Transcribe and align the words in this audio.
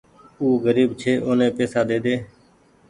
او 0.39 0.47
گريب 0.63 0.89
ڇي 0.99 1.13
اوني 1.25 1.47
پئيسا 1.55 1.79
ڏيڌي۔ 1.89 2.15